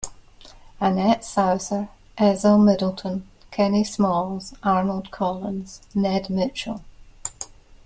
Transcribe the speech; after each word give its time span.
Annette 0.79 1.23
Sausser, 1.23 1.87
Ezell 2.17 2.57
Middleton, 2.57 3.23
Kenny 3.51 3.83
Smalls, 3.83 4.51
Arnold 4.63 5.11
Collins, 5.11 5.79
Ned 5.93 6.27
Mitchell. 6.27 6.81